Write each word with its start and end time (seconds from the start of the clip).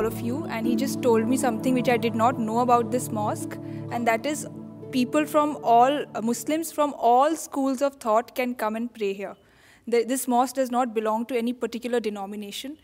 all 0.00 0.06
of 0.06 0.20
you, 0.22 0.36
and 0.46 0.66
he 0.66 0.76
just 0.76 1.02
told 1.02 1.28
me 1.28 1.36
something 1.36 1.74
which 1.74 1.88
I 1.94 1.98
did 1.98 2.14
not 2.14 2.38
know 2.40 2.60
about 2.60 2.90
this 2.90 3.10
mosque, 3.10 3.56
and 3.92 4.08
that 4.08 4.24
is 4.24 4.46
people 4.92 5.26
from 5.32 5.52
all, 5.72 5.98
uh, 6.20 6.22
Muslims 6.28 6.72
from 6.76 6.94
all 7.08 7.36
schools 7.42 7.82
of 7.88 7.98
thought 8.04 8.34
can 8.40 8.54
come 8.62 8.78
and 8.80 8.92
pray 8.94 9.10
here. 9.18 9.34
This 10.12 10.26
mosque 10.34 10.56
does 10.60 10.70
not 10.70 10.94
belong 10.94 11.26
to 11.26 11.36
any 11.40 11.52
particular 11.64 12.00
denomination. 12.06 12.78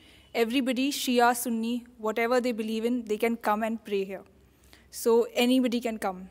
Everybody, 0.45 0.87
Shia, 1.01 1.29
Sunni, 1.45 1.75
whatever 2.07 2.41
they 2.47 2.53
believe 2.61 2.89
in, 2.91 3.03
they 3.05 3.19
can 3.25 3.37
come 3.49 3.63
and 3.63 3.83
pray 3.91 4.05
here. 4.05 4.23
So 5.03 5.17
anybody 5.47 5.81
can 5.89 6.01
come. 6.07 6.23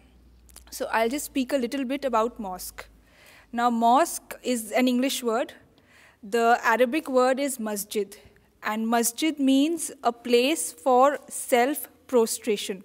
So 0.69 0.89
I'll 0.91 1.13
just 1.17 1.31
speak 1.31 1.53
a 1.53 1.57
little 1.57 1.85
bit 1.93 2.09
about 2.11 2.41
mosque. 2.47 2.87
Now 3.51 3.69
mosque 3.69 4.37
is 4.55 4.71
an 4.83 4.89
English 4.95 5.23
word. 5.23 5.53
The 6.37 6.47
Arabic 6.75 7.11
word 7.19 7.47
is 7.49 7.59
masjid. 7.71 8.13
And 8.65 8.89
masjid 8.89 9.39
means 9.39 9.91
a 10.03 10.11
place 10.11 10.73
for 10.73 11.19
self-prostration. 11.29 12.83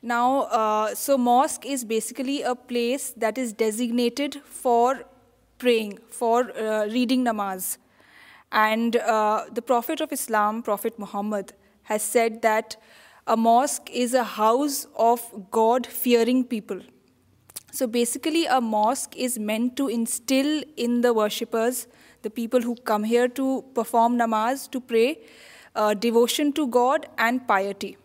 Now, 0.00 0.42
uh, 0.42 0.94
so 0.94 1.18
mosque 1.18 1.66
is 1.66 1.84
basically 1.84 2.42
a 2.42 2.54
place 2.54 3.10
that 3.16 3.36
is 3.36 3.52
designated 3.52 4.36
for 4.44 5.04
praying, 5.58 5.98
for 6.08 6.52
uh, 6.52 6.86
reading 6.86 7.24
namaz. 7.24 7.76
And 8.52 8.96
uh, 8.96 9.46
the 9.52 9.62
Prophet 9.62 10.00
of 10.00 10.12
Islam, 10.12 10.62
Prophet 10.62 10.96
Muhammad, 10.96 11.52
has 11.82 12.02
said 12.02 12.40
that 12.42 12.76
a 13.26 13.36
mosque 13.36 13.90
is 13.92 14.14
a 14.14 14.24
house 14.24 14.86
of 14.96 15.20
God-fearing 15.50 16.44
people. 16.44 16.80
So 17.72 17.86
basically, 17.88 18.46
a 18.46 18.60
mosque 18.60 19.16
is 19.16 19.38
meant 19.38 19.76
to 19.76 19.88
instill 19.88 20.62
in 20.76 21.00
the 21.00 21.12
worshippers 21.12 21.88
the 22.22 22.30
people 22.30 22.60
who 22.60 22.76
come 22.76 23.04
here 23.04 23.28
to 23.28 23.64
perform 23.74 24.18
namaz, 24.18 24.70
to 24.72 24.80
pray, 24.80 25.18
uh, 25.74 25.94
devotion 25.94 26.52
to 26.52 26.66
God 26.66 27.06
and 27.16 27.46
piety. 27.48 27.96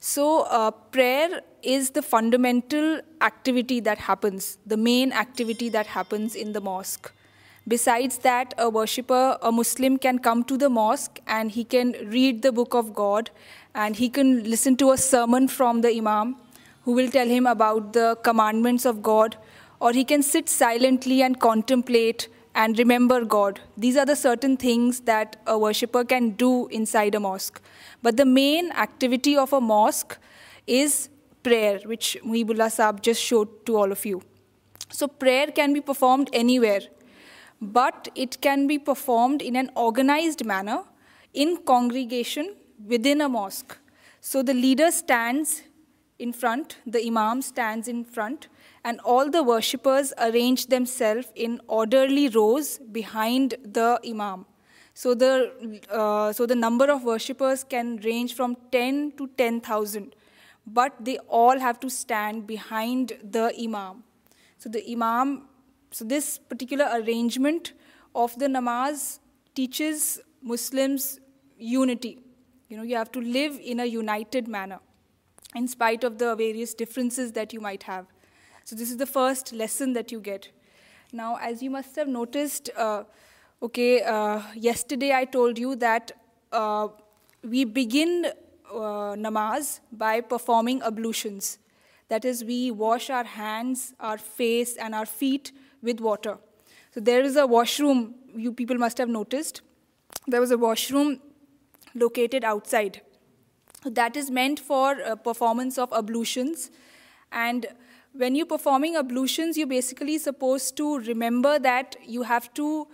So 0.00 0.42
uh, 0.42 0.70
prayer 0.70 1.42
is 1.62 1.90
the 1.90 2.02
fundamental 2.02 3.00
activity 3.20 3.80
that 3.80 3.98
happens, 3.98 4.58
the 4.66 4.76
main 4.76 5.12
activity 5.12 5.68
that 5.70 5.86
happens 5.86 6.34
in 6.34 6.52
the 6.52 6.60
mosque. 6.60 7.12
Besides 7.66 8.18
that, 8.18 8.54
a 8.58 8.70
worshipper, 8.70 9.38
a 9.42 9.52
Muslim 9.52 9.98
can 9.98 10.18
come 10.18 10.42
to 10.44 10.56
the 10.56 10.70
mosque 10.70 11.20
and 11.26 11.50
he 11.50 11.64
can 11.64 11.92
read 12.06 12.42
the 12.42 12.52
book 12.52 12.74
of 12.74 12.94
God 12.94 13.30
and 13.74 13.96
he 13.96 14.08
can 14.08 14.42
listen 14.44 14.76
to 14.78 14.92
a 14.92 14.96
sermon 14.96 15.46
from 15.46 15.82
the 15.82 15.96
Imam 15.96 16.36
who 16.84 16.92
will 16.92 17.10
tell 17.10 17.28
him 17.28 17.46
about 17.46 17.92
the 17.92 18.16
commandments 18.22 18.86
of 18.86 19.02
God, 19.02 19.36
or 19.80 19.92
he 19.92 20.04
can 20.04 20.22
sit 20.22 20.48
silently 20.48 21.22
and 21.22 21.38
contemplate 21.38 22.26
and 22.58 22.76
remember 22.76 23.24
God. 23.24 23.60
These 23.76 23.96
are 23.96 24.04
the 24.04 24.16
certain 24.16 24.56
things 24.56 25.00
that 25.12 25.36
a 25.46 25.58
worshipper 25.58 26.04
can 26.04 26.30
do 26.30 26.66
inside 26.78 27.14
a 27.14 27.20
mosque. 27.20 27.62
But 28.02 28.16
the 28.16 28.26
main 28.26 28.72
activity 28.72 29.36
of 29.36 29.52
a 29.52 29.60
mosque 29.60 30.18
is 30.66 31.08
prayer, 31.44 31.78
which 31.84 32.16
Muhibullah 32.24 32.70
Saab 32.78 33.00
just 33.00 33.22
showed 33.22 33.52
to 33.66 33.76
all 33.76 33.92
of 33.92 34.04
you. 34.04 34.22
So 34.90 35.06
prayer 35.06 35.46
can 35.58 35.72
be 35.72 35.80
performed 35.80 36.30
anywhere, 36.32 36.80
but 37.60 38.08
it 38.26 38.40
can 38.40 38.66
be 38.66 38.78
performed 38.90 39.40
in 39.40 39.54
an 39.54 39.70
organized 39.76 40.44
manner 40.44 40.82
in 41.32 41.58
congregation 41.58 42.56
within 42.84 43.20
a 43.20 43.28
mosque. 43.28 43.78
So 44.20 44.42
the 44.42 44.54
leader 44.54 44.90
stands 44.90 45.62
in 46.18 46.32
front, 46.32 46.78
the 46.84 47.06
imam 47.06 47.42
stands 47.42 47.86
in 47.86 48.04
front, 48.04 48.46
and 48.84 49.00
all 49.00 49.30
the 49.30 49.42
worshippers 49.42 50.12
arranged 50.18 50.70
themselves 50.70 51.30
in 51.34 51.60
orderly 51.66 52.28
rows 52.28 52.78
behind 52.92 53.54
the 53.64 54.00
imam. 54.06 54.46
So 54.94 55.14
the 55.14 55.32
uh, 55.90 56.54
number 56.54 56.90
of 56.90 57.04
worshippers 57.04 57.64
can 57.64 57.98
range 57.98 58.34
from 58.34 58.56
10 58.72 59.12
to 59.18 59.28
10,000, 59.36 60.14
but 60.66 60.96
they 61.00 61.18
all 61.28 61.58
have 61.58 61.78
to 61.80 61.90
stand 61.90 62.46
behind 62.46 63.12
the 63.22 63.54
imam. 63.60 64.02
So 64.58 64.68
the 64.68 64.84
imam, 64.90 65.48
so 65.92 66.04
this 66.04 66.38
particular 66.38 66.88
arrangement 66.92 67.72
of 68.14 68.36
the 68.38 68.46
namaz 68.46 69.20
teaches 69.54 70.20
Muslims 70.42 71.20
unity. 71.56 72.18
You 72.68 72.76
know, 72.76 72.82
you 72.82 72.96
have 72.96 73.12
to 73.12 73.20
live 73.20 73.58
in 73.62 73.80
a 73.80 73.84
united 73.84 74.48
manner 74.48 74.80
in 75.54 75.68
spite 75.68 76.04
of 76.04 76.18
the 76.18 76.34
various 76.34 76.74
differences 76.74 77.32
that 77.32 77.52
you 77.52 77.60
might 77.60 77.84
have. 77.84 78.06
So 78.68 78.76
this 78.76 78.90
is 78.90 78.98
the 78.98 79.06
first 79.06 79.54
lesson 79.54 79.94
that 79.94 80.12
you 80.12 80.20
get. 80.20 80.50
Now, 81.10 81.36
as 81.36 81.62
you 81.62 81.70
must 81.70 81.96
have 81.96 82.06
noticed, 82.06 82.68
uh, 82.76 83.04
uh, 83.62 84.42
yesterday 84.54 85.14
I 85.14 85.24
told 85.24 85.58
you 85.58 85.74
that 85.76 86.12
uh, 86.52 86.88
we 87.42 87.64
begin 87.64 88.26
namaz 88.70 89.80
by 89.90 90.20
performing 90.20 90.82
ablutions. 90.82 91.56
That 92.08 92.26
is, 92.26 92.44
we 92.44 92.70
wash 92.70 93.08
our 93.08 93.24
hands, 93.24 93.94
our 94.00 94.18
face, 94.18 94.76
and 94.76 94.94
our 94.94 95.06
feet 95.06 95.50
with 95.82 95.98
water. 96.00 96.36
So 96.90 97.00
there 97.00 97.22
is 97.22 97.36
a 97.36 97.46
washroom, 97.46 98.16
you 98.36 98.52
people 98.52 98.76
must 98.76 98.98
have 98.98 99.08
noticed. 99.08 99.62
There 100.26 100.42
was 100.42 100.50
a 100.50 100.58
washroom 100.58 101.20
located 101.94 102.44
outside. 102.44 103.00
That 103.86 104.14
is 104.14 104.30
meant 104.30 104.60
for 104.60 105.16
performance 105.26 105.78
of 105.78 105.90
ablutions. 105.90 106.70
And 107.32 107.68
when 108.20 108.34
you're 108.34 108.46
performing 108.46 108.96
ablutions, 108.96 109.56
you're 109.56 109.68
basically 109.68 110.18
supposed 110.18 110.76
to 110.78 110.98
remember 110.98 111.60
that 111.60 111.94
you 112.04 112.22
have 112.24 112.52
to 112.54 112.88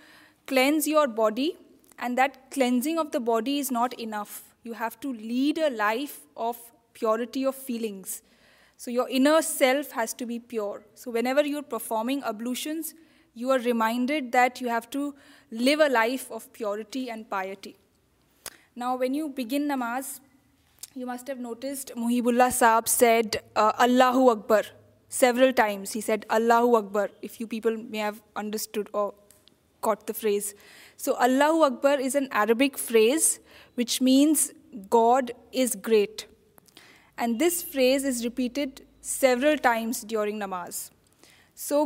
cleanse 0.46 0.86
your 0.86 1.08
body, 1.08 1.56
and 1.98 2.18
that 2.18 2.50
cleansing 2.50 2.98
of 2.98 3.10
the 3.10 3.20
body 3.20 3.58
is 3.58 3.70
not 3.70 3.98
enough. 3.98 4.54
You 4.64 4.74
have 4.74 5.00
to 5.00 5.10
lead 5.10 5.56
a 5.56 5.70
life 5.70 6.20
of 6.36 6.58
purity 6.92 7.42
of 7.42 7.54
feelings. 7.54 8.20
So 8.76 8.90
your 8.90 9.08
inner 9.08 9.40
self 9.40 9.92
has 9.92 10.12
to 10.12 10.26
be 10.26 10.40
pure. 10.40 10.84
So 10.94 11.10
whenever 11.10 11.42
you're 11.42 11.62
performing 11.62 12.22
ablutions, 12.22 12.92
you 13.34 13.48
are 13.48 13.58
reminded 13.58 14.30
that 14.32 14.60
you 14.60 14.68
have 14.68 14.90
to 14.90 15.14
live 15.50 15.80
a 15.80 15.88
life 15.88 16.30
of 16.30 16.52
purity 16.52 17.08
and 17.08 17.30
piety. 17.30 17.78
Now, 18.76 18.96
when 18.96 19.14
you 19.14 19.30
begin 19.30 19.68
namaz, 19.68 20.20
you 20.94 21.06
must 21.06 21.26
have 21.28 21.38
noticed 21.38 21.92
Muhibullah 21.96 22.54
Saab 22.62 22.88
said, 22.88 23.42
uh, 23.56 23.72
Allahu 23.78 24.28
Akbar 24.28 24.64
several 25.14 25.52
times. 25.52 25.92
He 25.92 26.00
said, 26.00 26.26
Allahu 26.30 26.76
Akbar, 26.80 27.08
if 27.22 27.40
you 27.40 27.46
people 27.46 27.76
may 27.94 28.02
have 28.06 28.22
understood 28.34 28.90
or 28.92 29.14
caught 29.80 30.06
the 30.08 30.14
phrase. 30.20 30.54
So 30.96 31.16
Allahu 31.28 31.66
Akbar 31.70 32.00
is 32.00 32.14
an 32.14 32.28
Arabic 32.30 32.78
phrase 32.78 33.38
which 33.74 34.00
means 34.00 34.50
God 34.90 35.30
is 35.52 35.76
great. 35.90 36.26
And 37.18 37.38
this 37.44 37.62
phrase 37.74 38.04
is 38.12 38.24
repeated 38.24 38.80
several 39.00 39.56
times 39.56 40.00
during 40.14 40.40
namaz. 40.40 40.78
So 41.66 41.80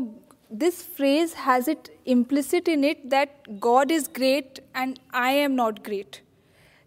this 0.62 0.82
phrase 0.98 1.34
has 1.48 1.68
it 1.68 1.90
implicit 2.18 2.68
in 2.76 2.84
it 2.92 3.10
that 3.16 3.48
God 3.68 3.90
is 3.98 4.08
great 4.20 4.60
and 4.74 5.00
I 5.12 5.30
am 5.46 5.56
not 5.56 5.82
great. 5.90 6.22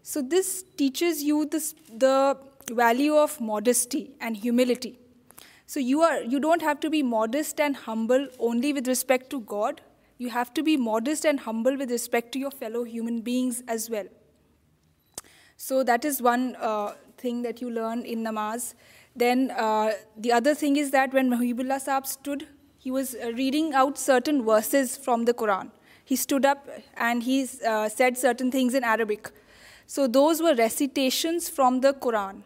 So 0.02 0.22
this 0.22 0.64
teaches 0.76 1.22
you 1.22 1.38
the 1.52 2.38
value 2.82 3.14
of 3.28 3.40
modesty 3.52 4.04
and 4.20 4.44
humility. 4.46 4.90
So 5.72 5.80
you 5.80 6.38
don't 6.44 6.60
have 6.60 6.80
to 6.80 6.88
be 6.90 7.02
modest 7.02 7.60
and 7.66 7.74
humble 7.74 8.24
only 8.38 8.72
with 8.74 8.86
respect 8.86 9.30
to 9.30 9.40
God. 9.52 9.80
You 10.18 10.28
have 10.28 10.52
to 10.56 10.62
be 10.62 10.76
modest 10.76 11.24
and 11.24 11.40
humble 11.40 11.78
with 11.82 11.90
respect 11.90 12.32
to 12.32 12.38
your 12.44 12.50
fellow 12.50 12.82
human 12.84 13.22
beings 13.28 13.62
as 13.68 13.88
well. 13.88 14.08
So 15.56 15.82
that 15.84 16.04
is 16.04 16.20
one 16.20 16.56
uh, 16.56 16.92
thing 17.16 17.40
that 17.46 17.62
you 17.62 17.70
learn 17.78 18.02
in 18.02 18.22
namaz. 18.28 18.68
Then 19.24 19.50
uh, 19.66 19.92
the 20.26 20.32
other 20.40 20.54
thing 20.54 20.76
is 20.76 20.90
that 20.90 21.14
when 21.14 21.32
Muhibullah 21.32 21.80
Sahab 21.88 22.12
stood, 22.12 22.46
he 22.78 22.90
was 22.90 23.16
uh, 23.16 23.32
reading 23.42 23.72
out 23.72 24.04
certain 24.06 24.44
verses 24.52 24.96
from 25.08 25.24
the 25.24 25.32
Quran. 25.32 25.72
He 26.04 26.16
stood 26.26 26.52
up 26.54 26.68
and 27.08 27.28
he 27.32 27.46
said 27.96 28.24
certain 28.28 28.54
things 28.60 28.74
in 28.74 28.84
Arabic. 28.84 29.34
So 29.86 30.06
those 30.06 30.42
were 30.42 30.56
recitations 30.64 31.48
from 31.48 31.84
the 31.88 31.98
Quran. 32.06 32.40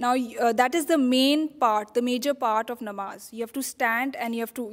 Now, 0.00 0.14
uh, 0.14 0.52
that 0.52 0.76
is 0.76 0.86
the 0.86 0.96
main 0.96 1.48
part, 1.48 1.92
the 1.92 2.02
major 2.02 2.32
part 2.32 2.70
of 2.70 2.78
namaz. 2.78 3.32
You 3.32 3.40
have 3.40 3.52
to 3.54 3.62
stand 3.62 4.14
and 4.14 4.32
you 4.32 4.40
have 4.42 4.54
to 4.54 4.68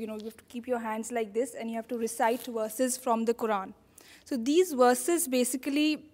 keep 0.50 0.68
your 0.68 0.78
hands 0.78 1.12
like 1.12 1.34
this 1.34 1.56
and 1.56 1.68
you 1.68 1.76
have 1.78 1.88
to 1.88 1.98
recite 1.98 2.46
verses 2.46 2.96
from 2.96 3.26
the 3.26 3.34
Quran. 3.34 3.74
So 4.24 4.38
these 4.38 4.74
verses 4.74 5.28
basically 5.28 6.06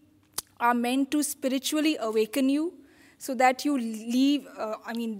are 0.61 0.73
meant 0.73 1.11
to 1.11 1.23
spiritually 1.23 1.97
awaken 1.99 2.47
you 2.47 2.71
so 3.17 3.35
that 3.35 3.65
you 3.65 3.77
leave, 3.77 4.47
uh, 4.57 4.75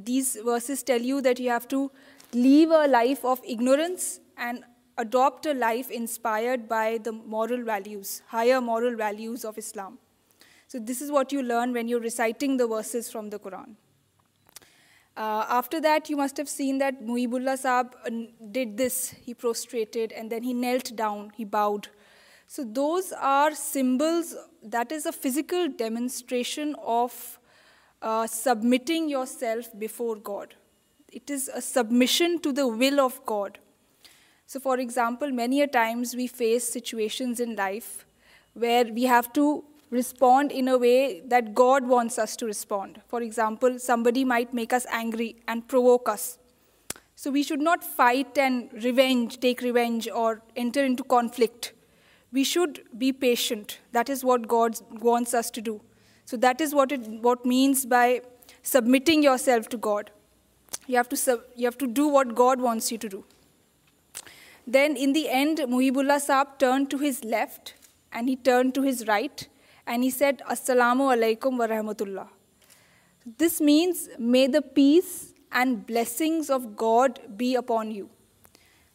these 0.06 0.38
verses 0.42 0.84
tell 0.84 1.02
you 1.02 1.20
that 1.20 1.38
you 1.38 1.50
have 1.50 1.68
to 1.68 1.92
leave 2.32 2.70
a 2.70 2.88
life 2.88 3.26
of 3.26 3.42
ignorance 3.46 4.22
and 4.38 4.64
adopt 4.98 5.46
a 5.46 5.54
life 5.54 5.92
inspired 5.92 6.70
by 6.70 7.00
the 7.00 7.12
moral 7.12 7.62
values, 7.64 8.22
higher 8.28 8.62
moral 8.62 8.96
values 8.96 9.44
of 9.44 9.58
Islam. 9.58 10.00
So 10.72 10.80
this 10.80 11.02
is 11.02 11.12
what 11.12 11.34
you 11.34 11.44
learn 11.44 11.74
when 11.74 11.90
you're 11.90 12.00
reciting 12.00 12.56
the 12.56 12.66
verses 12.66 13.12
from 13.12 13.30
the 13.30 13.38
Quran. 13.38 13.74
Uh, 15.18 15.46
after 15.50 15.82
that, 15.82 16.10
you 16.10 16.16
must 16.16 16.38
have 16.38 16.48
seen 16.48 16.78
that 16.78 17.04
Muhibullah 17.04 17.58
Sahib 17.58 17.88
uh, 18.06 18.10
did 18.52 18.78
this. 18.78 19.14
He 19.22 19.34
prostrated 19.34 20.14
and 20.14 20.32
then 20.32 20.44
he 20.44 20.54
knelt 20.54 20.96
down, 20.96 21.34
he 21.36 21.44
bowed. 21.44 21.90
So 22.48 22.64
those 22.64 23.12
are 23.12 23.54
symbols, 23.54 24.34
that 24.64 24.94
is 24.94 25.06
a 25.06 25.12
physical 25.12 25.68
demonstration 25.68 26.78
of 26.82 27.38
uh, 28.02 28.28
submitting 28.28 29.10
yourself 29.10 29.78
before 29.78 30.16
God. 30.16 30.56
It 31.12 31.30
is 31.30 31.50
a 31.54 31.62
submission 31.62 32.40
to 32.44 32.54
the 32.54 32.66
will 32.66 33.02
of 33.02 33.20
God. 33.26 33.60
So 34.46 34.62
for 34.62 34.80
example, 34.80 35.32
many 35.32 35.62
a 35.62 35.68
times 35.68 36.16
we 36.16 36.28
face 36.28 36.66
situations 36.66 37.42
in 37.42 37.58
life 37.58 38.06
where 38.54 38.86
we 38.86 39.04
have 39.04 39.34
to 39.34 39.60
respond 39.92 40.52
in 40.52 40.70
a 40.70 40.78
way 40.78 41.20
that 41.34 41.54
God 41.54 41.88
wants 41.88 42.18
us 42.18 42.36
to 42.38 42.46
respond. 42.46 43.02
For 43.08 43.22
example, 43.22 43.78
somebody 43.78 44.24
might 44.24 44.54
make 44.54 44.74
us 44.74 44.86
angry 44.90 45.36
and 45.48 45.68
provoke 45.68 46.10
us. 46.10 46.40
So 47.16 47.30
we 47.30 47.44
should 47.44 47.60
not 47.60 47.84
fight 47.84 48.38
and 48.38 49.38
take 49.42 49.62
revenge 49.62 50.08
or 50.10 50.42
enter 50.56 50.84
into 50.84 51.04
conflict. 51.04 51.74
We 52.32 52.44
should 52.46 52.84
be 52.98 53.12
patient. 53.12 53.80
That 53.92 54.10
is 54.10 54.24
what 54.24 54.48
God 54.48 54.80
wants 54.90 55.34
us 55.34 55.52
to 55.52 55.62
do. 55.62 55.82
So 56.26 56.38
that 56.38 56.62
is 56.62 56.74
what 56.74 57.46
means 57.46 57.86
by 57.86 58.22
submitting 58.64 59.22
yourself 59.22 59.68
to 59.70 59.78
God. 59.78 60.10
You 60.88 60.96
have 60.96 61.78
to 61.78 61.88
do 61.88 62.08
what 62.08 62.34
God 62.34 62.62
wants 62.62 62.92
you 62.92 62.98
to 62.98 63.10
do. 63.10 63.26
Then 64.66 64.96
in 64.96 65.12
the 65.12 65.30
end, 65.30 65.58
Muhibullah 65.58 66.26
Saab 66.26 66.58
turned 66.60 66.90
to 66.92 66.98
his 66.98 67.26
left 67.26 67.74
and 68.14 68.30
he 68.30 68.38
turned 68.38 68.74
to 68.76 68.84
his 68.84 69.06
right. 69.06 69.40
And 69.86 70.04
he 70.04 70.10
sat 70.18 70.42
السلام 70.46 71.02
علیکم 71.02 71.60
ورحمۃ 71.60 72.02
اللہ 72.02 72.34
this 73.42 73.60
means 73.66 74.08
may 74.20 74.46
the 74.54 74.60
peace 74.74 75.04
and 75.60 75.78
blessings 75.88 76.52
of 76.52 76.62
God 76.82 77.20
be 77.38 77.56
upon 77.58 77.92
you 77.96 78.06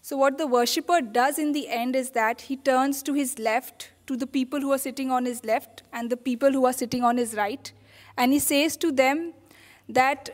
so 0.08 0.18
what 0.18 0.38
the 0.38 0.44
worship 0.52 0.92
does 1.12 1.38
in 1.42 1.52
and 1.68 1.96
as 1.96 2.10
that 2.14 2.50
he 2.50 2.56
turns 2.64 3.02
to 3.04 3.12
his 3.14 3.34
left 3.38 3.82
to 4.08 4.14
the 4.14 4.26
people 4.32 4.62
who 4.64 4.76
sitting 4.82 5.10
on 5.12 5.26
his 5.26 5.40
left 5.44 5.82
and 5.92 6.10
the 6.10 6.16
people 6.24 6.54
who 6.54 6.66
are 6.66 6.72
sitting 6.78 7.04
on 7.04 7.18
his 7.18 7.34
right 7.34 7.68
and 8.16 8.32
he 8.32 8.38
says 8.38 8.78
to 8.78 8.90
them 9.00 9.28
that 9.96 10.30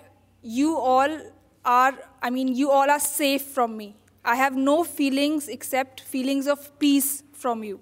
you 0.59 0.77
all 0.97 1.17
are 1.81 1.93
I 2.21 2.31
mean 2.33 2.49
you 2.57 2.71
all 2.81 2.91
are 2.91 2.99
safe 3.07 3.47
from 3.55 3.77
me 3.77 3.91
I 4.33 4.41
have 4.41 4.59
no 4.59 4.83
feelings 4.97 5.49
except 5.49 6.01
feelings 6.11 6.49
of 6.49 6.71
peace 6.79 7.23
from 7.41 7.63
you 7.65 7.77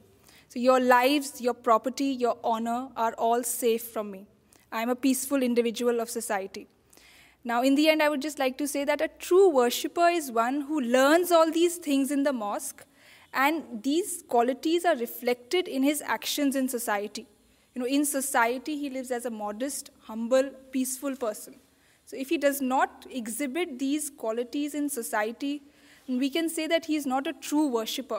So 0.50 0.59
your 0.59 0.81
lives, 0.81 1.41
your 1.41 1.55
property, 1.55 2.11
your 2.27 2.37
honor 2.43 2.88
are 2.97 3.15
all 3.15 3.44
safe 3.44 3.85
from 3.85 4.11
me. 4.11 4.27
I 4.73 4.82
am 4.82 4.91
a 4.91 4.97
peaceful 4.97 5.44
individual 5.44 6.00
of 6.00 6.11
society. 6.11 6.67
Now, 7.44 7.62
in 7.62 7.77
the 7.77 7.88
end, 7.88 8.03
I 8.03 8.09
would 8.09 8.21
just 8.21 8.41
like 8.41 8.59
to 8.59 8.67
say 8.67 8.85
that 8.85 9.00
a 9.00 9.09
true 9.27 9.49
worshipper 9.49 10.09
is 10.09 10.32
one 10.32 10.62
who 10.62 10.81
learns 10.81 11.31
all 11.31 11.53
these 11.53 11.77
things 11.77 12.11
in 12.11 12.25
the 12.25 12.32
mosque, 12.32 12.85
and 13.32 13.65
these 13.85 14.25
qualities 14.27 14.85
are 14.85 14.97
reflected 14.97 15.69
in 15.69 15.85
his 15.85 16.03
actions 16.03 16.56
in 16.56 16.69
society. 16.69 17.27
You 17.75 17.82
know, 17.82 17.87
in 17.87 18.05
society, 18.05 18.77
he 18.77 18.91
lives 18.91 19.12
as 19.12 19.27
a 19.27 19.31
modest, 19.31 19.91
humble, 20.03 20.50
peaceful 20.73 21.15
person. 21.15 21.61
So 22.06 22.17
if 22.17 22.29
he 22.29 22.38
does 22.38 22.61
not 22.61 23.06
exhibit 23.09 23.79
these 23.79 24.11
qualities 24.11 24.75
in 24.75 24.88
society, 24.88 25.62
we 26.09 26.29
can 26.29 26.49
say 26.49 26.67
that 26.67 26.87
he 26.87 26.97
is 26.97 27.06
not 27.06 27.29
a 27.29 27.32
true 27.35 27.69
worshipper. 27.69 28.19